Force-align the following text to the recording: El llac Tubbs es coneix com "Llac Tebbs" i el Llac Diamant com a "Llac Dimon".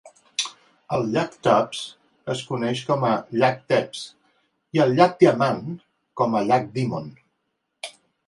El 0.95 1.03
llac 1.15 1.35
Tubbs 1.47 1.81
es 2.35 2.39
coneix 2.47 2.81
com 2.87 3.05
"Llac 3.43 3.61
Tebbs" 3.73 4.01
i 4.79 4.83
el 4.87 4.95
Llac 5.01 5.15
Diamant 5.25 5.61
com 6.23 6.39
a 6.41 6.45
"Llac 6.49 6.69
Dimon". 6.79 7.13